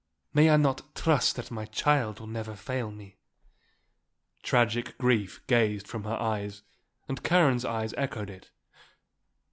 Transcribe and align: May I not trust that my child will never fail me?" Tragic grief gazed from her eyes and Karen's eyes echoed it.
May 0.33 0.49
I 0.49 0.57
not 0.57 0.95
trust 0.95 1.35
that 1.35 1.51
my 1.51 1.65
child 1.65 2.19
will 2.19 2.25
never 2.25 2.55
fail 2.55 2.89
me?" 2.89 3.17
Tragic 4.41 4.97
grief 4.97 5.45
gazed 5.45 5.87
from 5.87 6.05
her 6.05 6.15
eyes 6.19 6.63
and 7.07 7.21
Karen's 7.21 7.65
eyes 7.65 7.93
echoed 7.95 8.31
it. 8.31 8.49